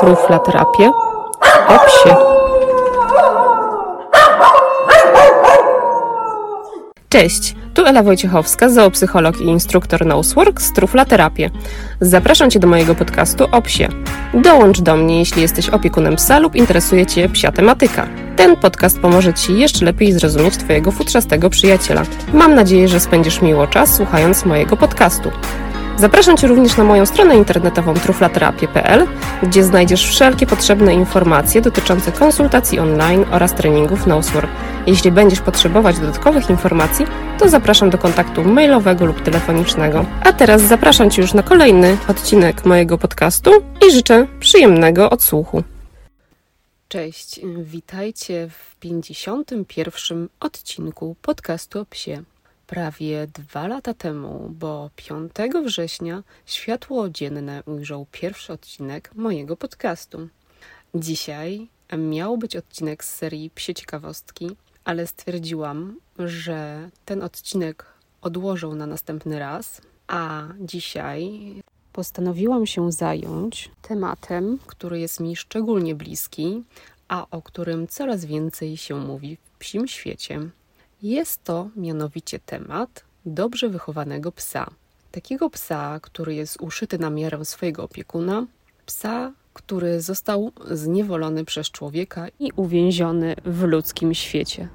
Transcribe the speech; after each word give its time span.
Truflaterapię 0.00 0.90
o 1.68 1.78
psie. 1.86 2.16
Cześć, 7.08 7.54
tu 7.74 7.86
Ela 7.86 8.02
Wojciechowska, 8.02 8.68
zoopsycholog 8.68 9.40
i 9.40 9.44
instruktor 9.44 10.06
Nosework 10.06 10.60
z 10.60 10.72
Truflaterapię. 10.72 11.50
Zapraszam 12.00 12.50
Cię 12.50 12.58
do 12.58 12.68
mojego 12.68 12.94
podcastu 12.94 13.44
o 13.52 13.62
psie. 13.62 13.88
Dołącz 14.34 14.80
do 14.80 14.96
mnie, 14.96 15.18
jeśli 15.18 15.42
jesteś 15.42 15.68
opiekunem 15.68 16.16
psa 16.16 16.38
lub 16.38 16.56
interesuje 16.56 17.06
Cię 17.06 17.28
psia 17.28 17.52
tematyka. 17.52 18.06
Ten 18.36 18.56
podcast 18.56 19.00
pomoże 19.00 19.34
Ci 19.34 19.58
jeszcze 19.58 19.84
lepiej 19.84 20.12
zrozumieć 20.12 20.56
Twojego 20.56 20.90
futrzastego 20.90 21.50
przyjaciela. 21.50 22.02
Mam 22.32 22.54
nadzieję, 22.54 22.88
że 22.88 23.00
spędzisz 23.00 23.42
miło 23.42 23.66
czas 23.66 23.94
słuchając 23.94 24.44
mojego 24.44 24.76
podcastu. 24.76 25.30
Zapraszam 25.98 26.36
Cię 26.36 26.46
również 26.46 26.76
na 26.76 26.84
moją 26.84 27.06
stronę 27.06 27.36
internetową 27.36 27.94
truflaterapię.pl, 27.94 29.06
gdzie 29.42 29.64
znajdziesz 29.64 30.08
wszelkie 30.08 30.46
potrzebne 30.46 30.94
informacje 30.94 31.60
dotyczące 31.60 32.12
konsultacji 32.12 32.78
online 32.78 33.24
oraz 33.30 33.54
treningów 33.54 34.06
Nosework. 34.06 34.50
Jeśli 34.86 35.12
będziesz 35.12 35.40
potrzebować 35.40 35.98
dodatkowych 35.98 36.50
informacji, 36.50 37.06
to 37.38 37.48
zapraszam 37.48 37.90
do 37.90 37.98
kontaktu 37.98 38.44
mailowego 38.44 39.06
lub 39.06 39.22
telefonicznego. 39.22 40.04
A 40.24 40.32
teraz 40.32 40.62
zapraszam 40.62 41.10
Cię 41.10 41.22
już 41.22 41.34
na 41.34 41.42
kolejny 41.42 41.96
odcinek 42.08 42.64
mojego 42.64 42.98
podcastu 42.98 43.50
i 43.88 43.92
życzę 43.92 44.26
przyjemnego 44.40 45.10
odsłuchu. 45.10 45.62
Cześć, 46.88 47.40
witajcie 47.62 48.48
w 48.50 48.76
51. 48.76 50.28
odcinku 50.40 51.16
podcastu 51.22 51.80
o 51.80 51.84
psie. 51.84 52.22
Prawie 52.68 53.26
dwa 53.26 53.66
lata 53.66 53.94
temu, 53.94 54.50
bo 54.50 54.90
5 54.96 55.32
września, 55.64 56.22
światło 56.46 57.08
dzienne 57.10 57.62
ujrzał 57.66 58.06
pierwszy 58.12 58.52
odcinek 58.52 59.10
mojego 59.14 59.56
podcastu. 59.56 60.28
Dzisiaj 60.94 61.68
miał 61.98 62.38
być 62.38 62.56
odcinek 62.56 63.04
z 63.04 63.14
serii 63.14 63.50
Psie 63.50 63.74
Ciekawostki, 63.74 64.50
ale 64.84 65.06
stwierdziłam, 65.06 65.96
że 66.18 66.90
ten 67.04 67.22
odcinek 67.22 67.86
odłożę 68.20 68.68
na 68.68 68.86
następny 68.86 69.38
raz, 69.38 69.80
a 70.06 70.48
dzisiaj 70.60 71.40
postanowiłam 71.92 72.66
się 72.66 72.92
zająć 72.92 73.70
tematem, 73.82 74.58
który 74.66 75.00
jest 75.00 75.20
mi 75.20 75.36
szczególnie 75.36 75.94
bliski, 75.94 76.62
a 77.08 77.26
o 77.30 77.42
którym 77.42 77.86
coraz 77.86 78.24
więcej 78.24 78.76
się 78.76 78.96
mówi 78.96 79.36
w 79.36 79.58
psim 79.58 79.88
świecie. 79.88 80.50
Jest 81.02 81.44
to 81.44 81.70
mianowicie 81.76 82.38
temat 82.38 83.04
dobrze 83.26 83.68
wychowanego 83.68 84.32
psa. 84.32 84.70
Takiego 85.12 85.50
psa, 85.50 86.00
który 86.02 86.34
jest 86.34 86.60
uszyty 86.60 86.98
na 86.98 87.10
miarę 87.10 87.44
swojego 87.44 87.82
opiekuna, 87.84 88.46
psa, 88.86 89.32
który 89.54 90.00
został 90.00 90.52
zniewolony 90.70 91.44
przez 91.44 91.70
człowieka 91.70 92.26
i 92.40 92.52
uwięziony 92.56 93.36
w 93.44 93.62
ludzkim 93.62 94.14
świecie. 94.14 94.68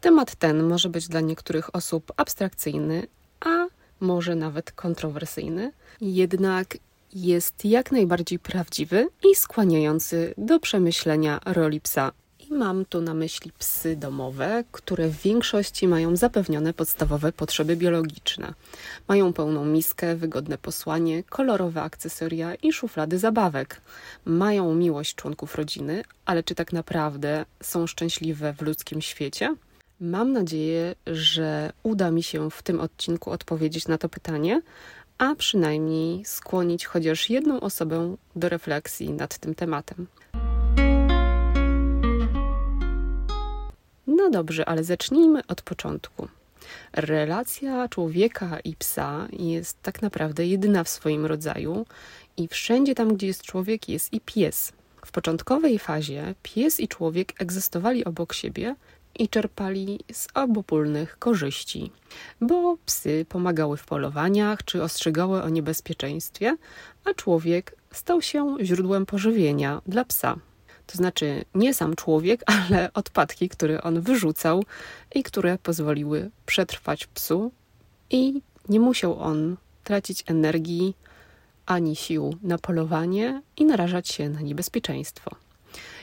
Temat 0.00 0.34
ten 0.34 0.62
może 0.62 0.88
być 0.88 1.08
dla 1.08 1.20
niektórych 1.20 1.74
osób 1.74 2.12
abstrakcyjny, 2.16 3.06
a 3.40 3.66
może 4.00 4.34
nawet 4.34 4.72
kontrowersyjny, 4.72 5.72
jednak 6.00 6.78
jest 7.14 7.64
jak 7.64 7.92
najbardziej 7.92 8.38
prawdziwy 8.38 9.08
i 9.30 9.34
skłaniający 9.34 10.34
do 10.38 10.60
przemyślenia 10.60 11.40
roli 11.44 11.80
psa 11.80 12.12
i 12.50 12.52
mam 12.52 12.84
tu 12.84 13.00
na 13.00 13.14
myśli 13.14 13.52
psy 13.58 13.96
domowe, 13.96 14.64
które 14.72 15.08
w 15.08 15.22
większości 15.22 15.88
mają 15.88 16.16
zapewnione 16.16 16.72
podstawowe 16.72 17.32
potrzeby 17.32 17.76
biologiczne. 17.76 18.54
Mają 19.08 19.32
pełną 19.32 19.64
miskę, 19.64 20.16
wygodne 20.16 20.58
posłanie, 20.58 21.22
kolorowe 21.22 21.82
akcesoria 21.82 22.54
i 22.54 22.72
szuflady 22.72 23.18
zabawek. 23.18 23.80
Mają 24.24 24.74
miłość 24.74 25.14
członków 25.14 25.54
rodziny, 25.54 26.04
ale 26.24 26.42
czy 26.42 26.54
tak 26.54 26.72
naprawdę 26.72 27.44
są 27.62 27.86
szczęśliwe 27.86 28.52
w 28.52 28.62
ludzkim 28.62 29.02
świecie? 29.02 29.56
Mam 30.00 30.32
nadzieję, 30.32 30.94
że 31.06 31.72
uda 31.82 32.10
mi 32.10 32.22
się 32.22 32.50
w 32.50 32.62
tym 32.62 32.80
odcinku 32.80 33.30
odpowiedzieć 33.30 33.88
na 33.88 33.98
to 33.98 34.08
pytanie, 34.08 34.62
a 35.18 35.34
przynajmniej 35.34 36.24
skłonić 36.24 36.86
chociaż 36.86 37.30
jedną 37.30 37.60
osobę 37.60 38.16
do 38.36 38.48
refleksji 38.48 39.10
nad 39.10 39.38
tym 39.38 39.54
tematem. 39.54 40.06
No 44.06 44.30
dobrze, 44.30 44.68
ale 44.68 44.84
zacznijmy 44.84 45.46
od 45.46 45.62
początku. 45.62 46.28
Relacja 46.92 47.88
człowieka 47.88 48.60
i 48.60 48.76
psa 48.76 49.28
jest 49.32 49.82
tak 49.82 50.02
naprawdę 50.02 50.46
jedyna 50.46 50.84
w 50.84 50.88
swoim 50.88 51.26
rodzaju 51.26 51.86
i 52.36 52.48
wszędzie 52.48 52.94
tam, 52.94 53.14
gdzie 53.14 53.26
jest 53.26 53.42
człowiek, 53.42 53.88
jest 53.88 54.12
i 54.12 54.20
pies. 54.20 54.72
W 55.04 55.12
początkowej 55.12 55.78
fazie 55.78 56.34
pies 56.42 56.80
i 56.80 56.88
człowiek 56.88 57.42
egzystowali 57.42 58.04
obok 58.04 58.32
siebie 58.32 58.76
i 59.18 59.28
czerpali 59.28 60.00
z 60.12 60.28
obopólnych 60.34 61.18
korzyści, 61.18 61.90
bo 62.40 62.76
psy 62.86 63.26
pomagały 63.28 63.76
w 63.76 63.84
polowaniach 63.84 64.64
czy 64.64 64.82
ostrzegały 64.82 65.42
o 65.42 65.48
niebezpieczeństwie, 65.48 66.56
a 67.04 67.14
człowiek 67.14 67.76
stał 67.92 68.22
się 68.22 68.56
źródłem 68.60 69.06
pożywienia 69.06 69.82
dla 69.86 70.04
psa. 70.04 70.36
To 70.86 70.96
znaczy 70.96 71.44
nie 71.54 71.74
sam 71.74 71.96
człowiek, 71.96 72.42
ale 72.70 72.92
odpadki, 72.92 73.48
które 73.48 73.82
on 73.82 74.00
wyrzucał 74.00 74.64
i 75.14 75.22
które 75.22 75.58
pozwoliły 75.58 76.30
przetrwać 76.46 77.06
psu, 77.06 77.52
i 78.10 78.40
nie 78.68 78.80
musiał 78.80 79.20
on 79.20 79.56
tracić 79.84 80.24
energii 80.26 80.96
ani 81.66 81.96
sił 81.96 82.36
na 82.42 82.58
polowanie 82.58 83.42
i 83.56 83.64
narażać 83.64 84.08
się 84.08 84.28
na 84.28 84.40
niebezpieczeństwo. 84.40 85.30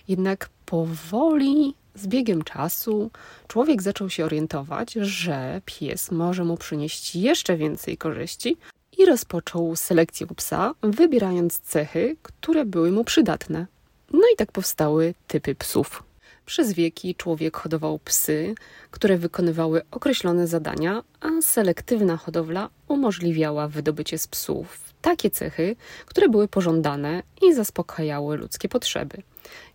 Jednak 0.08 0.50
powoli, 0.66 1.76
z 1.96 2.08
biegiem 2.08 2.42
czasu, 2.42 3.12
człowiek 3.48 3.82
zaczął 3.82 4.10
się 4.10 4.26
orientować, 4.26 4.94
że 4.94 5.62
pies 5.66 6.12
może 6.12 6.44
mu 6.44 6.58
przynieść 6.58 7.16
jeszcze 7.16 7.58
więcej 7.58 7.98
korzyści 7.98 8.58
i 8.98 9.06
rozpoczął 9.06 9.76
selekcję 9.76 10.28
psa, 10.28 10.74
wybierając 10.82 11.60
cechy, 11.60 12.16
które 12.22 12.66
były 12.66 12.92
mu 12.92 13.04
przydatne. 13.04 13.68
No 14.14 14.22
i 14.34 14.36
tak 14.36 14.52
powstały 14.52 15.14
typy 15.28 15.56
psów. 15.56 16.04
Przez 16.46 16.74
wieki 16.74 17.16
człowiek 17.16 17.58
hodował 17.58 18.00
psy, 18.00 18.56
które 18.92 19.18
wykonywały 19.18 19.82
określone 19.92 20.48
zadania, 20.48 21.04
a 21.22 21.42
selektywna 21.42 22.18
hodowla 22.18 22.70
umożliwiała 22.88 23.68
wydobycie 23.68 24.18
z 24.18 24.28
psów 24.28 24.94
takie 25.04 25.30
cechy, 25.30 25.76
które 26.06 26.30
były 26.30 26.48
pożądane 26.48 27.24
i 27.42 27.54
zaspokajały 27.54 28.38
ludzkie 28.38 28.70
potrzeby. 28.70 29.18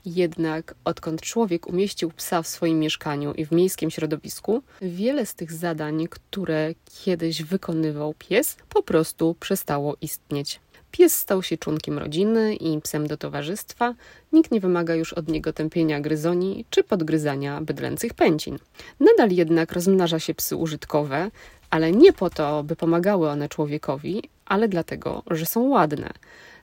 Jednak 0.05 0.75
odkąd 0.85 1.21
człowiek 1.21 1.67
umieścił 1.67 2.11
psa 2.11 2.43
w 2.43 2.49
swoim 2.49 2.79
mieszkaniu 2.79 3.33
i 3.33 3.47
w 3.47 3.53
miejskim 3.53 3.91
środowisku, 3.91 4.63
wiele 4.83 5.27
z 5.27 5.35
tych 5.35 5.53
zadań, 5.53 6.07
które 6.11 6.75
kiedyś 7.05 7.43
wykonywał 7.43 8.15
pies, 8.19 8.57
po 8.69 8.83
prostu 8.83 9.37
przestało 9.41 9.97
istnieć. 10.01 10.61
Pies 10.91 11.19
stał 11.19 11.43
się 11.43 11.57
członkiem 11.59 11.99
rodziny 11.99 12.55
i 12.55 12.81
psem 12.81 13.07
do 13.07 13.17
towarzystwa. 13.17 13.95
Nikt 14.33 14.51
nie 14.51 14.61
wymaga 14.61 14.95
już 14.95 15.13
od 15.13 15.29
niego 15.29 15.53
tępienia 15.53 16.01
gryzoni 16.01 16.65
czy 16.71 16.85
podgryzania 16.85 17.61
bydlęcych 17.61 18.15
pęcin. 18.15 18.59
Nadal 19.01 19.31
jednak 19.31 19.73
rozmnaża 19.73 20.19
się 20.19 20.35
psy 20.35 20.57
użytkowe, 20.57 21.31
ale 21.71 21.93
nie 21.93 22.13
po 22.13 22.31
to, 22.31 22.63
by 22.63 22.77
pomagały 22.77 23.29
one 23.29 23.49
człowiekowi, 23.49 24.23
ale 24.47 24.69
dlatego, 24.69 25.23
że 25.31 25.47
są 25.47 25.69
ładne. 25.69 26.11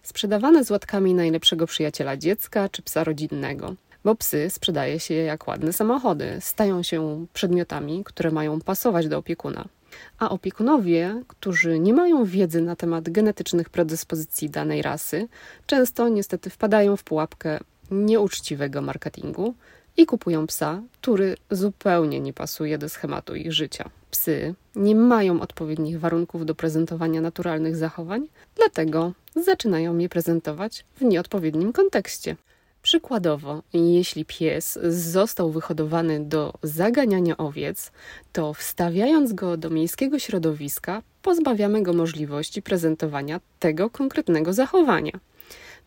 Sprzedawane 0.03 0.63
z 0.63 0.71
łatkami 0.71 1.13
najlepszego 1.13 1.67
przyjaciela 1.67 2.17
dziecka 2.17 2.69
czy 2.69 2.81
psa 2.81 3.03
rodzinnego. 3.03 3.75
Bo 4.03 4.15
psy 4.15 4.49
sprzedaje 4.49 4.99
się 4.99 5.13
jak 5.13 5.47
ładne 5.47 5.73
samochody, 5.73 6.37
stają 6.39 6.83
się 6.83 7.25
przedmiotami, 7.33 8.03
które 8.03 8.31
mają 8.31 8.61
pasować 8.61 9.07
do 9.07 9.17
opiekuna 9.17 9.65
a 10.19 10.29
opiekunowie, 10.29 11.21
którzy 11.27 11.79
nie 11.79 11.93
mają 11.93 12.25
wiedzy 12.25 12.61
na 12.61 12.75
temat 12.75 13.09
genetycznych 13.09 13.69
predyspozycji 13.69 14.49
danej 14.49 14.81
rasy, 14.81 15.27
często 15.65 16.09
niestety 16.09 16.49
wpadają 16.49 16.97
w 16.97 17.03
pułapkę 17.03 17.59
nieuczciwego 17.91 18.81
marketingu 18.81 19.53
i 19.97 20.05
kupują 20.05 20.47
psa, 20.47 20.81
który 21.01 21.37
zupełnie 21.51 22.19
nie 22.19 22.33
pasuje 22.33 22.77
do 22.77 22.89
schematu 22.89 23.35
ich 23.35 23.53
życia. 23.53 23.89
Psy 24.11 24.55
nie 24.75 24.95
mają 24.95 25.41
odpowiednich 25.41 25.99
warunków 25.99 26.45
do 26.45 26.55
prezentowania 26.55 27.21
naturalnych 27.21 27.75
zachowań, 27.75 28.27
dlatego 28.55 29.11
zaczynają 29.35 29.97
je 29.97 30.09
prezentować 30.09 30.85
w 30.95 31.01
nieodpowiednim 31.01 31.73
kontekście. 31.73 32.35
Przykładowo, 32.85 33.63
jeśli 33.73 34.25
pies 34.25 34.79
został 34.89 35.51
wyhodowany 35.51 36.19
do 36.19 36.53
zaganiania 36.63 37.37
owiec, 37.37 37.91
to 38.33 38.53
wstawiając 38.53 39.33
go 39.33 39.57
do 39.57 39.69
miejskiego 39.69 40.19
środowiska, 40.19 41.01
pozbawiamy 41.21 41.83
go 41.83 41.93
możliwości 41.93 42.61
prezentowania 42.61 43.39
tego 43.59 43.89
konkretnego 43.89 44.53
zachowania. 44.53 45.11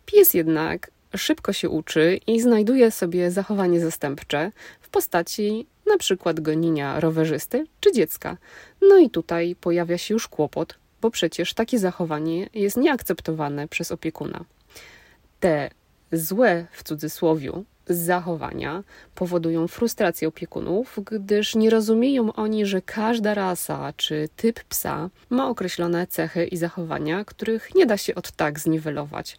Pies 0.05 0.33
jednak 0.33 0.91
szybko 1.15 1.53
się 1.53 1.69
uczy 1.69 2.19
i 2.27 2.41
znajduje 2.41 2.91
sobie 2.91 3.31
zachowanie 3.31 3.79
zastępcze 3.79 4.51
w 4.81 4.89
postaci 4.89 5.67
na 5.85 5.97
przykład 5.97 6.39
gonienia 6.39 6.99
rowerzysty 6.99 7.65
czy 7.79 7.91
dziecka. 7.91 8.37
No 8.81 8.97
i 8.97 9.09
tutaj 9.09 9.55
pojawia 9.61 9.97
się 9.97 10.13
już 10.13 10.27
kłopot, 10.27 10.77
bo 11.01 11.11
przecież 11.11 11.53
takie 11.53 11.79
zachowanie 11.79 12.49
jest 12.53 12.77
nieakceptowane 12.77 13.67
przez 13.67 13.91
opiekuna. 13.91 14.45
Te 15.39 15.69
złe 16.11 16.65
w 16.71 16.83
cudzysłowie 16.83 17.51
zachowania 17.89 18.83
powodują 19.15 19.67
frustrację 19.67 20.27
opiekunów, 20.27 20.99
gdyż 21.05 21.55
nie 21.55 21.69
rozumieją 21.69 22.33
oni, 22.33 22.65
że 22.65 22.81
każda 22.81 23.33
rasa 23.33 23.93
czy 23.97 24.29
typ 24.35 24.63
psa 24.63 25.09
ma 25.29 25.49
określone 25.49 26.07
cechy 26.07 26.45
i 26.45 26.57
zachowania, 26.57 27.25
których 27.25 27.75
nie 27.75 27.85
da 27.85 27.97
się 27.97 28.15
od 28.15 28.31
tak 28.31 28.59
zniwelować. 28.59 29.37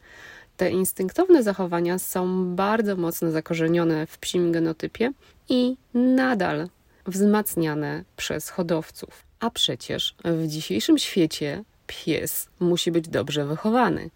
Te 0.57 0.71
instynktowne 0.71 1.43
zachowania 1.43 1.99
są 1.99 2.55
bardzo 2.57 2.97
mocno 2.97 3.31
zakorzenione 3.31 4.07
w 4.07 4.19
psim 4.19 4.53
genotypie 4.53 5.13
i 5.49 5.77
nadal 5.95 6.69
wzmacniane 7.07 8.05
przez 8.17 8.49
hodowców. 8.49 9.25
A 9.41 9.51
przecież 9.51 10.15
w 10.25 10.47
dzisiejszym 10.47 10.99
świecie 10.99 11.65
pies 11.87 12.49
musi 12.61 12.93
być 12.93 13.09
dobrze 13.09 13.47
wychowany. 13.47 14.11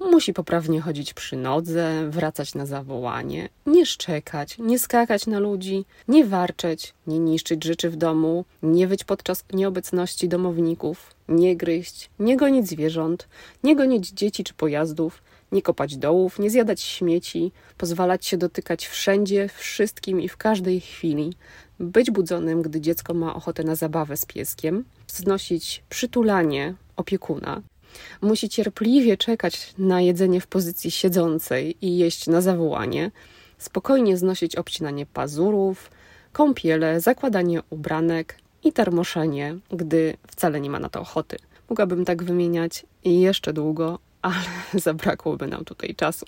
Musi 0.00 0.32
poprawnie 0.32 0.80
chodzić 0.80 1.14
przy 1.14 1.36
nodze, 1.36 2.10
wracać 2.10 2.54
na 2.54 2.66
zawołanie, 2.66 3.48
nie 3.66 3.86
szczekać, 3.86 4.58
nie 4.58 4.78
skakać 4.78 5.26
na 5.26 5.38
ludzi, 5.38 5.84
nie 6.08 6.24
warczeć, 6.24 6.94
nie 7.06 7.18
niszczyć 7.18 7.64
rzeczy 7.64 7.90
w 7.90 7.96
domu, 7.96 8.44
nie 8.62 8.86
wyć 8.86 9.04
podczas 9.04 9.44
nieobecności 9.52 10.28
domowników, 10.28 11.14
nie 11.28 11.56
gryźć, 11.56 12.10
nie 12.18 12.36
gonić 12.36 12.68
zwierząt, 12.68 13.28
nie 13.64 13.76
gonić 13.76 14.10
dzieci 14.10 14.44
czy 14.44 14.54
pojazdów, 14.54 15.22
nie 15.52 15.62
kopać 15.62 15.96
dołów, 15.96 16.38
nie 16.38 16.50
zjadać 16.50 16.80
śmieci, 16.80 17.52
pozwalać 17.78 18.26
się 18.26 18.36
dotykać 18.36 18.86
wszędzie, 18.86 19.48
wszystkim 19.48 20.20
i 20.20 20.28
w 20.28 20.36
każdej 20.36 20.80
chwili, 20.80 21.32
być 21.80 22.10
budzonym, 22.10 22.62
gdy 22.62 22.80
dziecko 22.80 23.14
ma 23.14 23.34
ochotę 23.34 23.64
na 23.64 23.74
zabawę 23.74 24.16
z 24.16 24.26
pieskiem, 24.26 24.84
znosić 25.06 25.82
przytulanie 25.88 26.74
opiekuna, 26.96 27.62
musi 28.22 28.48
cierpliwie 28.48 29.16
czekać 29.16 29.74
na 29.78 30.00
jedzenie 30.00 30.40
w 30.40 30.46
pozycji 30.46 30.90
siedzącej 30.90 31.76
i 31.80 31.98
jeść 31.98 32.26
na 32.26 32.40
zawołanie, 32.40 33.10
spokojnie 33.58 34.16
znosić 34.16 34.56
obcinanie 34.56 35.06
pazurów, 35.06 35.90
kąpiele, 36.32 37.00
zakładanie 37.00 37.62
ubranek 37.70 38.38
i 38.64 38.72
termoszenie, 38.72 39.56
gdy 39.70 40.16
wcale 40.26 40.60
nie 40.60 40.70
ma 40.70 40.80
na 40.80 40.88
to 40.88 41.00
ochoty. 41.00 41.36
Mogłabym 41.70 42.04
tak 42.04 42.22
wymieniać 42.22 42.86
jeszcze 43.04 43.52
długo, 43.52 43.98
ale 44.22 44.36
zabrakłoby 44.74 45.46
nam 45.46 45.64
tutaj 45.64 45.94
czasu. 45.94 46.26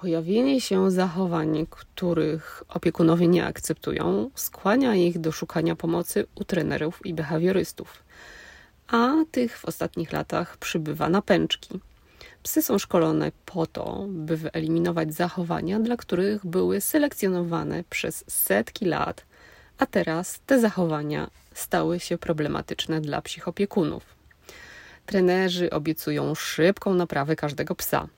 Pojawienie 0.00 0.60
się 0.60 0.90
zachowań, 0.90 1.66
których 1.70 2.62
opiekunowie 2.68 3.28
nie 3.28 3.46
akceptują, 3.46 4.30
skłania 4.34 4.94
ich 4.94 5.18
do 5.18 5.32
szukania 5.32 5.76
pomocy 5.76 6.26
u 6.34 6.44
trenerów 6.44 7.06
i 7.06 7.14
behawiorystów 7.14 8.02
a 8.90 9.14
tych 9.30 9.58
w 9.58 9.64
ostatnich 9.64 10.12
latach 10.12 10.56
przybywa 10.56 11.08
na 11.08 11.22
pęczki. 11.22 11.80
Psy 12.42 12.62
są 12.62 12.78
szkolone 12.78 13.32
po 13.46 13.66
to, 13.66 14.06
by 14.08 14.36
wyeliminować 14.36 15.14
zachowania, 15.14 15.80
dla 15.80 15.96
których 15.96 16.46
były 16.46 16.80
selekcjonowane 16.80 17.84
przez 17.90 18.24
setki 18.28 18.84
lat, 18.84 19.24
a 19.78 19.86
teraz 19.86 20.40
te 20.46 20.60
zachowania 20.60 21.30
stały 21.54 22.00
się 22.00 22.18
problematyczne 22.18 23.00
dla 23.00 23.22
psychopiekunów. 23.22 24.02
Trenerzy 25.06 25.70
obiecują 25.70 26.34
szybką 26.34 26.94
naprawę 26.94 27.36
każdego 27.36 27.74
psa. 27.74 28.08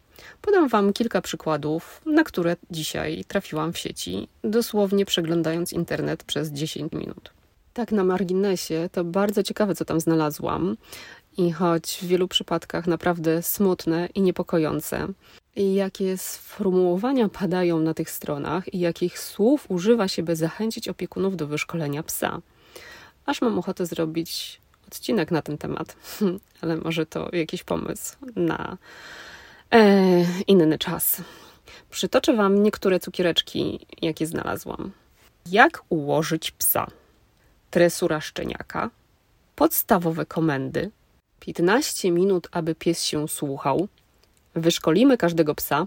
Podam 0.42 0.68
Wam 0.68 0.92
kilka 0.92 1.20
przykładów, 1.20 2.00
na 2.06 2.24
które 2.24 2.56
dzisiaj 2.70 3.24
trafiłam 3.28 3.72
w 3.72 3.78
sieci, 3.78 4.28
dosłownie 4.44 5.06
przeglądając 5.06 5.72
internet 5.72 6.24
przez 6.24 6.52
10 6.52 6.92
minut. 6.92 7.41
Tak, 7.74 7.92
na 7.92 8.04
marginesie 8.04 8.88
to 8.92 9.04
bardzo 9.04 9.42
ciekawe, 9.42 9.74
co 9.74 9.84
tam 9.84 10.00
znalazłam. 10.00 10.76
I 11.36 11.52
choć 11.52 11.98
w 12.02 12.06
wielu 12.06 12.28
przypadkach 12.28 12.86
naprawdę 12.86 13.42
smutne 13.42 14.08
i 14.14 14.22
niepokojące, 14.22 15.08
i 15.56 15.74
jakie 15.74 16.18
sformułowania 16.18 17.28
padają 17.28 17.78
na 17.78 17.94
tych 17.94 18.10
stronach 18.10 18.74
i 18.74 18.78
jakich 18.78 19.18
słów 19.18 19.66
używa 19.68 20.08
się, 20.08 20.22
by 20.22 20.36
zachęcić 20.36 20.88
opiekunów 20.88 21.36
do 21.36 21.46
wyszkolenia 21.46 22.02
psa. 22.02 22.40
Aż 23.26 23.42
mam 23.42 23.58
ochotę 23.58 23.86
zrobić 23.86 24.60
odcinek 24.86 25.30
na 25.30 25.42
ten 25.42 25.58
temat, 25.58 25.96
ale 26.62 26.76
może 26.76 27.06
to 27.06 27.28
jakiś 27.32 27.64
pomysł 27.64 28.16
na 28.36 28.76
e, 29.70 30.24
inny 30.46 30.78
czas. 30.78 31.22
Przytoczę 31.90 32.36
Wam 32.36 32.62
niektóre 32.62 33.00
cukiereczki, 33.00 33.86
jakie 34.02 34.26
znalazłam. 34.26 34.90
Jak 35.46 35.82
ułożyć 35.88 36.50
psa? 36.50 36.86
Tresura 37.72 38.20
szczeniaka, 38.20 38.90
podstawowe 39.56 40.26
komendy, 40.26 40.90
15 41.40 42.10
minut, 42.10 42.48
aby 42.50 42.74
pies 42.74 43.02
się 43.04 43.28
słuchał, 43.28 43.88
wyszkolimy 44.54 45.16
każdego 45.18 45.54
psa, 45.54 45.86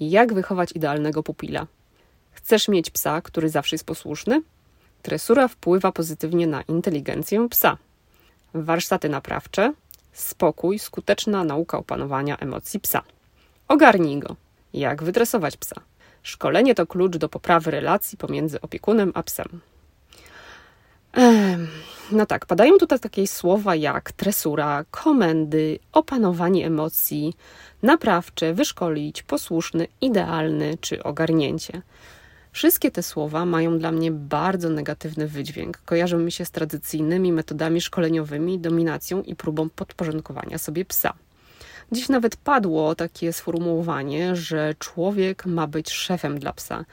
jak 0.00 0.34
wychować 0.34 0.72
idealnego 0.72 1.22
pupila. 1.22 1.66
Chcesz 2.32 2.68
mieć 2.68 2.90
psa, 2.90 3.20
który 3.22 3.48
zawsze 3.48 3.74
jest 3.74 3.86
posłuszny? 3.86 4.42
Tresura 5.02 5.48
wpływa 5.48 5.92
pozytywnie 5.92 6.46
na 6.46 6.62
inteligencję 6.62 7.48
psa. 7.48 7.76
Warsztaty 8.54 9.08
naprawcze, 9.08 9.72
spokój, 10.12 10.78
skuteczna 10.78 11.44
nauka 11.44 11.78
opanowania 11.78 12.36
emocji 12.36 12.80
psa. 12.80 13.02
Ogarnij 13.68 14.18
go. 14.18 14.36
Jak 14.72 15.02
wydresować 15.02 15.56
psa? 15.56 15.80
Szkolenie 16.22 16.74
to 16.74 16.86
klucz 16.86 17.16
do 17.16 17.28
poprawy 17.28 17.70
relacji 17.70 18.18
pomiędzy 18.18 18.60
opiekunem 18.60 19.12
a 19.14 19.22
psem. 19.22 19.60
No 22.12 22.26
tak, 22.26 22.46
padają 22.46 22.78
tutaj 22.78 23.00
takie 23.00 23.26
słowa 23.26 23.74
jak 23.74 24.12
tresura, 24.12 24.84
komendy, 24.90 25.78
opanowanie 25.92 26.66
emocji, 26.66 27.34
naprawcze, 27.82 28.54
wyszkolić, 28.54 29.22
posłuszny, 29.22 29.86
idealny 30.00 30.78
czy 30.80 31.02
ogarnięcie. 31.02 31.82
Wszystkie 32.52 32.90
te 32.90 33.02
słowa 33.02 33.44
mają 33.44 33.78
dla 33.78 33.92
mnie 33.92 34.10
bardzo 34.12 34.68
negatywny 34.68 35.28
wydźwięk. 35.28 35.78
Kojarzą 35.84 36.18
mi 36.18 36.32
się 36.32 36.44
z 36.44 36.50
tradycyjnymi 36.50 37.32
metodami 37.32 37.80
szkoleniowymi, 37.80 38.58
dominacją 38.58 39.22
i 39.22 39.36
próbą 39.36 39.68
podporządkowania 39.68 40.58
sobie 40.58 40.84
psa. 40.84 41.14
Dziś 41.92 42.08
nawet 42.08 42.36
padło 42.36 42.94
takie 42.94 43.32
sformułowanie, 43.32 44.36
że 44.36 44.74
człowiek 44.78 45.46
ma 45.46 45.66
być 45.66 45.90
szefem 45.90 46.38
dla 46.38 46.52
psa. 46.52 46.84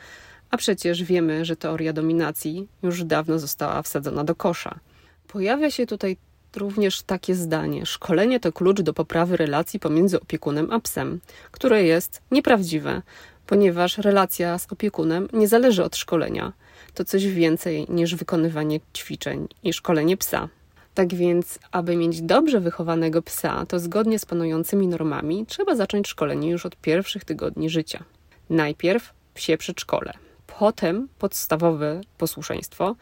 A 0.52 0.58
przecież 0.58 1.04
wiemy, 1.04 1.46
że 1.46 1.56
teoria 1.56 1.94
dominacji 1.94 2.68
już 2.84 3.04
dawno 3.04 3.40
została 3.40 3.82
wsadzona 3.82 4.24
do 4.24 4.36
kosza. 4.36 4.80
Pojawia 5.28 5.72
się 5.72 5.86
tutaj 5.86 6.18
również 6.56 7.02
takie 7.02 7.36
zdanie: 7.36 7.86
szkolenie 7.86 8.40
to 8.40 8.54
klucz 8.54 8.82
do 8.82 8.94
poprawy 8.94 9.38
relacji 9.38 9.80
pomiędzy 9.80 10.22
opiekunem 10.22 10.72
a 10.72 10.80
psem, 10.80 11.20
które 11.52 11.84
jest 11.84 12.22
nieprawdziwe, 12.32 13.02
ponieważ 13.48 13.98
relacja 13.98 14.60
z 14.60 14.72
opiekunem 14.72 15.28
nie 15.34 15.48
zależy 15.48 15.84
od 15.84 15.96
szkolenia. 15.96 16.54
To 16.94 17.06
coś 17.06 17.28
więcej 17.28 17.86
niż 17.90 18.16
wykonywanie 18.16 18.80
ćwiczeń 18.98 19.48
i 19.64 19.74
szkolenie 19.74 20.18
psa. 20.18 20.50
Tak 20.94 21.16
więc, 21.16 21.60
aby 21.72 21.96
mieć 21.96 22.22
dobrze 22.22 22.60
wychowanego 22.60 23.22
psa, 23.22 23.66
to 23.66 23.80
zgodnie 23.80 24.20
z 24.20 24.26
panującymi 24.26 24.88
normami 24.88 25.46
trzeba 25.46 25.76
zacząć 25.76 26.08
szkolenie 26.08 26.50
już 26.50 26.66
od 26.66 26.76
pierwszych 26.76 27.26
tygodni 27.26 27.70
życia. 27.70 28.04
Najpierw 28.50 29.14
psie 29.34 29.58
przedszkole 29.58 30.27
potem 30.60 31.08
podstawowe 31.20 32.02
posłuszeństwo, 32.18 32.96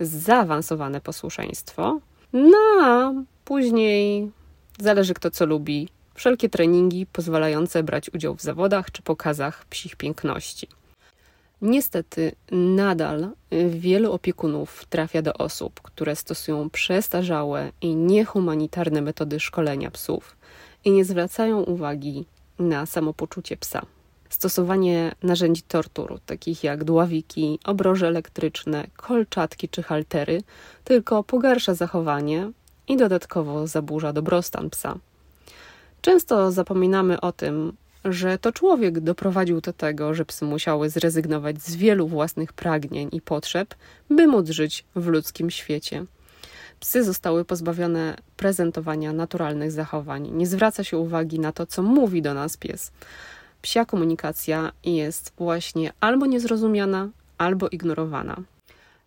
zaawansowane 0.00 1.00
posłuszeństwo, 1.00 2.00
no 2.32 2.58
a 2.82 3.12
później 3.44 4.30
zależy 4.78 5.14
kto 5.14 5.30
co 5.30 5.46
lubi. 5.46 5.88
Wszelkie 6.14 6.48
treningi 6.48 7.06
pozwalające 7.06 7.82
brać 7.82 8.10
udział 8.14 8.34
w 8.34 8.42
zawodach 8.42 8.90
czy 8.90 9.02
pokazach 9.02 9.64
psich 9.64 9.96
piękności. 9.96 10.68
Niestety, 11.62 12.32
nadal 12.52 13.30
wielu 13.70 14.12
opiekunów 14.12 14.84
trafia 14.84 15.22
do 15.22 15.34
osób, 15.34 15.80
które 15.80 16.16
stosują 16.16 16.70
przestarzałe 16.70 17.72
i 17.80 17.96
niehumanitarne 17.96 19.02
metody 19.02 19.40
szkolenia 19.40 19.90
psów 19.90 20.36
i 20.84 20.90
nie 20.90 21.04
zwracają 21.04 21.62
uwagi 21.62 22.26
na 22.58 22.86
samopoczucie 22.86 23.56
psa 23.56 23.86
stosowanie 24.30 25.14
narzędzi 25.22 25.62
tortur, 25.62 26.20
takich 26.26 26.64
jak 26.64 26.84
dławiki, 26.84 27.58
obroże 27.64 28.08
elektryczne, 28.08 28.86
kolczatki 28.96 29.68
czy 29.68 29.82
haltery, 29.82 30.42
tylko 30.84 31.24
pogarsza 31.24 31.74
zachowanie 31.74 32.50
i 32.88 32.96
dodatkowo 32.96 33.66
zaburza 33.66 34.12
dobrostan 34.12 34.70
psa. 34.70 34.94
Często 36.00 36.52
zapominamy 36.52 37.20
o 37.20 37.32
tym, 37.32 37.72
że 38.04 38.38
to 38.38 38.52
człowiek 38.52 39.00
doprowadził 39.00 39.60
do 39.60 39.72
tego, 39.72 40.14
że 40.14 40.24
psy 40.24 40.44
musiały 40.44 40.90
zrezygnować 40.90 41.62
z 41.62 41.76
wielu 41.76 42.08
własnych 42.08 42.52
pragnień 42.52 43.08
i 43.12 43.20
potrzeb, 43.20 43.74
by 44.10 44.26
móc 44.26 44.50
żyć 44.50 44.84
w 44.96 45.06
ludzkim 45.06 45.50
świecie. 45.50 46.04
Psy 46.80 47.04
zostały 47.04 47.44
pozbawione 47.44 48.16
prezentowania 48.36 49.12
naturalnych 49.12 49.72
zachowań. 49.72 50.30
Nie 50.32 50.46
zwraca 50.46 50.84
się 50.84 50.98
uwagi 50.98 51.38
na 51.38 51.52
to, 51.52 51.66
co 51.66 51.82
mówi 51.82 52.22
do 52.22 52.34
nas 52.34 52.56
pies 52.56 52.92
psia 53.62 53.84
komunikacja 53.84 54.72
jest 54.84 55.32
właśnie 55.38 55.92
albo 56.00 56.26
niezrozumiana, 56.26 57.08
albo 57.38 57.68
ignorowana. 57.68 58.36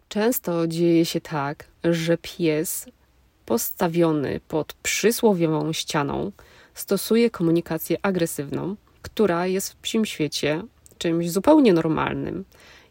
Często 0.09 0.67
dzieje 0.67 1.05
się 1.05 1.21
tak, 1.21 1.65
że 1.83 2.17
pies 2.17 2.85
postawiony 3.45 4.39
pod 4.47 4.73
przysłowiową 4.73 5.73
ścianą 5.73 6.31
stosuje 6.73 7.29
komunikację 7.29 7.97
agresywną, 8.01 8.75
która 9.01 9.47
jest 9.47 9.71
w 9.71 9.75
psim 9.75 10.05
świecie 10.05 10.63
czymś 10.97 11.31
zupełnie 11.31 11.73
normalnym. 11.73 12.45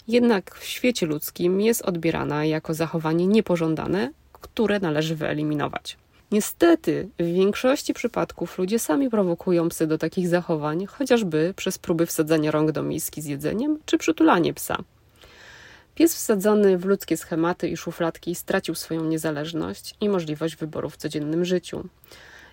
Jednak 0.08 0.54
w 0.54 0.64
świecie 0.64 1.06
ludzkim 1.06 1.60
jest 1.60 1.82
odbierana 1.82 2.44
jako 2.44 2.74
zachowanie 2.74 3.26
niepożądane, 3.26 4.12
które 4.32 4.80
należy 4.80 5.16
wyeliminować. 5.16 5.96
Niestety, 6.32 7.08
w 7.18 7.24
większości 7.24 7.94
przypadków 7.94 8.58
ludzie 8.58 8.78
sami 8.78 9.10
prowokują 9.10 9.68
psy 9.68 9.86
do 9.86 9.98
takich 9.98 10.28
zachowań, 10.28 10.86
chociażby 10.86 11.54
przez 11.56 11.78
próby 11.78 12.06
wsadzania 12.06 12.50
rąk 12.50 12.72
do 12.72 12.82
miski 12.82 13.22
z 13.22 13.26
jedzeniem 13.26 13.78
czy 13.86 13.98
przytulanie 13.98 14.54
psa. 14.54 14.78
Pies 15.94 16.14
wsadzony 16.14 16.78
w 16.78 16.84
ludzkie 16.84 17.16
schematy 17.16 17.68
i 17.68 17.76
szufladki 17.76 18.34
stracił 18.34 18.74
swoją 18.74 19.04
niezależność 19.04 19.94
i 20.00 20.08
możliwość 20.08 20.56
wyboru 20.56 20.90
w 20.90 20.96
codziennym 20.96 21.44
życiu. 21.44 21.88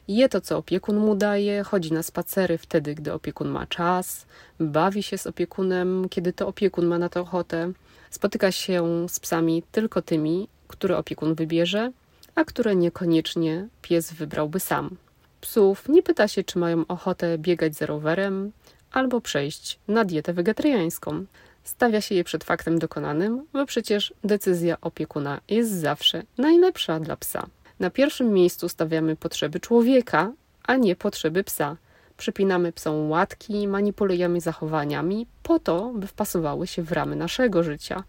Je 0.08 0.30
to, 0.30 0.42
co 0.42 0.58
opiekun 0.58 0.98
mu 0.98 1.16
daje, 1.16 1.64
chodzi 1.64 1.94
na 1.94 2.04
spacery 2.04 2.58
wtedy, 2.58 2.96
gdy 2.96 3.14
opiekun 3.14 3.50
ma 3.50 3.68
czas, 3.68 4.26
bawi 4.60 5.04
się 5.04 5.18
z 5.18 5.28
opiekunem, 5.28 6.10
kiedy 6.10 6.34
to 6.34 6.48
opiekun 6.48 6.86
ma 6.86 6.98
na 6.98 7.10
to 7.10 7.22
ochotę, 7.22 7.72
spotyka 8.10 8.52
się 8.52 9.06
z 9.10 9.20
psami 9.20 9.64
tylko 9.72 10.02
tymi, 10.02 10.48
które 10.68 10.98
opiekun 10.98 11.34
wybierze, 11.36 11.92
a 12.40 12.46
które 12.46 12.76
niekoniecznie 12.76 13.68
pies 13.82 14.14
wybrałby 14.14 14.60
sam. 14.60 14.98
Psów 15.42 15.90
nie 15.90 16.04
pyta 16.04 16.28
się, 16.28 16.44
czy 16.44 16.60
mają 16.60 16.84
ochotę 16.88 17.38
biegać 17.38 17.76
za 17.76 17.86
rowerem 17.86 18.52
albo 18.92 19.22
przejść 19.22 19.80
na 19.88 20.06
dietę 20.06 20.34
wegetariańską. 20.34 21.26
Stawia 21.64 22.02
się 22.02 22.16
je 22.16 22.24
przed 22.24 22.44
faktem 22.44 22.80
dokonanym, 22.80 23.46
bo 23.54 23.66
przecież 23.66 24.14
decyzja 24.24 24.78
opiekuna 24.82 25.42
jest 25.50 25.72
zawsze 25.72 26.24
najlepsza 26.38 27.00
dla 27.00 27.18
psa. 27.18 27.48
Na 27.80 27.90
pierwszym 27.90 28.34
miejscu 28.34 28.70
stawiamy 28.70 29.16
potrzeby 29.16 29.60
człowieka, 29.60 30.32
a 30.64 30.76
nie 30.76 30.96
potrzeby 30.96 31.44
psa. 31.44 31.78
Przypinamy 32.18 32.72
psom 32.72 33.10
łatki, 33.10 33.68
manipulujemy 33.68 34.42
zachowaniami 34.42 35.28
po 35.44 35.60
to, 35.60 35.92
by 35.96 36.08
wpasowały 36.08 36.68
się 36.68 36.84
w 36.84 36.92
ramy 36.92 37.16
naszego 37.16 37.64
życia. 37.64 38.04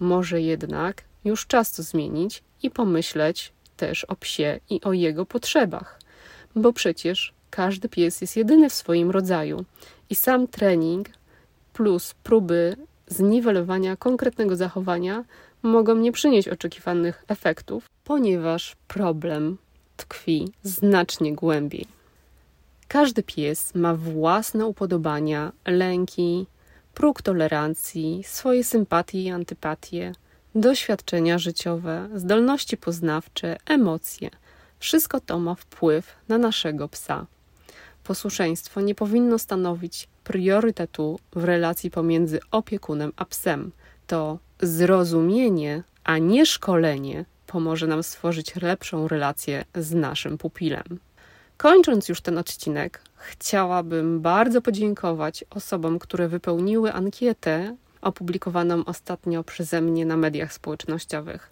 Może 0.00 0.40
jednak 0.40 1.04
już 1.24 1.46
czas 1.46 1.72
to 1.72 1.82
zmienić 1.82 2.42
i 2.62 2.70
pomyśleć 2.70 3.55
też 3.76 4.04
o 4.04 4.16
psie 4.16 4.60
i 4.70 4.80
o 4.80 4.92
jego 4.92 5.26
potrzebach, 5.26 6.00
bo 6.56 6.72
przecież 6.72 7.34
każdy 7.50 7.88
pies 7.88 8.20
jest 8.20 8.36
jedyny 8.36 8.70
w 8.70 8.74
swoim 8.74 9.10
rodzaju 9.10 9.64
i 10.10 10.14
sam 10.14 10.46
trening 10.46 11.08
plus 11.72 12.14
próby 12.22 12.76
zniwelowania 13.06 13.96
konkretnego 13.96 14.56
zachowania 14.56 15.24
mogą 15.62 15.96
nie 15.96 16.12
przynieść 16.12 16.48
oczekiwanych 16.48 17.24
efektów, 17.28 17.86
ponieważ 18.04 18.76
problem 18.88 19.58
tkwi 19.96 20.52
znacznie 20.62 21.34
głębiej. 21.34 21.86
Każdy 22.88 23.22
pies 23.22 23.74
ma 23.74 23.94
własne 23.94 24.66
upodobania, 24.66 25.52
lęki, 25.66 26.46
próg 26.94 27.22
tolerancji, 27.22 28.22
swoje 28.24 28.64
sympatie 28.64 29.22
i 29.22 29.30
antypatie, 29.30 30.12
doświadczenia 30.56 31.38
życiowe, 31.38 32.08
zdolności 32.14 32.76
poznawcze, 32.76 33.56
emocje. 33.66 34.30
Wszystko 34.78 35.20
to 35.20 35.38
ma 35.38 35.54
wpływ 35.54 36.16
na 36.28 36.38
naszego 36.38 36.88
psa. 36.88 37.26
Posłuszeństwo 38.04 38.80
nie 38.80 38.94
powinno 38.94 39.38
stanowić 39.38 40.08
priorytetu 40.24 41.18
w 41.32 41.44
relacji 41.44 41.90
pomiędzy 41.90 42.40
opiekunem 42.50 43.12
a 43.16 43.24
psem. 43.24 43.72
To 44.06 44.38
zrozumienie, 44.60 45.82
a 46.04 46.18
nie 46.18 46.46
szkolenie 46.46 47.24
pomoże 47.46 47.86
nam 47.86 48.02
stworzyć 48.02 48.56
lepszą 48.56 49.08
relację 49.08 49.64
z 49.74 49.94
naszym 49.94 50.38
pupilem. 50.38 50.98
Kończąc 51.56 52.08
już 52.08 52.20
ten 52.20 52.38
odcinek, 52.38 53.00
chciałabym 53.16 54.20
bardzo 54.20 54.62
podziękować 54.62 55.44
osobom, 55.50 55.98
które 55.98 56.28
wypełniły 56.28 56.92
ankietę 56.92 57.76
opublikowaną 58.06 58.84
ostatnio 58.84 59.44
przeze 59.44 59.80
mnie 59.80 60.06
na 60.06 60.16
mediach 60.16 60.52
społecznościowych. 60.52 61.50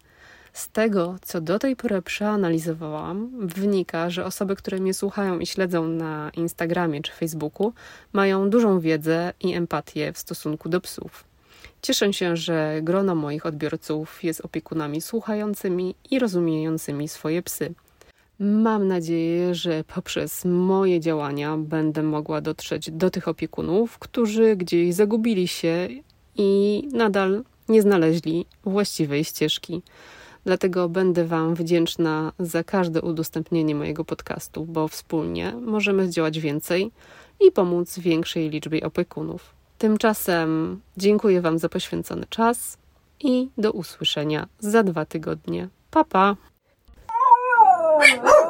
Z 0.52 0.68
tego, 0.68 1.16
co 1.22 1.40
do 1.40 1.58
tej 1.58 1.76
pory 1.76 2.02
przeanalizowałam, 2.02 3.30
wynika, 3.40 4.10
że 4.10 4.24
osoby, 4.24 4.56
które 4.56 4.78
mnie 4.78 4.94
słuchają 4.94 5.38
i 5.38 5.46
śledzą 5.46 5.88
na 5.88 6.30
Instagramie 6.36 7.02
czy 7.02 7.12
Facebooku, 7.12 7.72
mają 8.12 8.50
dużą 8.50 8.80
wiedzę 8.80 9.32
i 9.40 9.54
empatię 9.54 10.12
w 10.12 10.18
stosunku 10.18 10.68
do 10.68 10.80
psów. 10.80 11.24
Cieszę 11.82 12.12
się, 12.12 12.36
że 12.36 12.80
grono 12.82 13.14
moich 13.14 13.46
odbiorców 13.46 14.24
jest 14.24 14.40
opiekunami 14.40 15.00
słuchającymi 15.00 15.94
i 16.10 16.18
rozumiejącymi 16.18 17.08
swoje 17.08 17.42
psy. 17.42 17.74
Mam 18.38 18.88
nadzieję, 18.88 19.54
że 19.54 19.84
poprzez 19.84 20.44
moje 20.44 21.00
działania 21.00 21.56
będę 21.56 22.02
mogła 22.02 22.40
dotrzeć 22.40 22.90
do 22.90 23.10
tych 23.10 23.28
opiekunów, 23.28 23.98
którzy 23.98 24.56
gdzieś 24.56 24.94
zagubili 24.94 25.48
się 25.48 25.88
i 26.36 26.82
nadal 26.92 27.42
nie 27.68 27.82
znaleźli 27.82 28.46
właściwej 28.64 29.24
ścieżki. 29.24 29.82
Dlatego 30.44 30.88
będę 30.88 31.24
Wam 31.24 31.54
wdzięczna 31.54 32.32
za 32.38 32.64
każde 32.64 33.02
udostępnienie 33.02 33.74
mojego 33.74 34.04
podcastu, 34.04 34.64
bo 34.64 34.88
wspólnie 34.88 35.52
możemy 35.52 36.08
zdziałać 36.08 36.40
więcej 36.40 36.90
i 37.40 37.52
pomóc 37.52 37.98
większej 37.98 38.50
liczbie 38.50 38.86
opiekunów. 38.86 39.54
Tymczasem 39.78 40.80
dziękuję 40.96 41.40
Wam 41.40 41.58
za 41.58 41.68
poświęcony 41.68 42.26
czas 42.30 42.78
i 43.20 43.48
do 43.58 43.72
usłyszenia 43.72 44.46
za 44.58 44.82
dwa 44.82 45.04
tygodnie. 45.04 45.68
Pa 45.90 46.04
pa! 46.04 46.36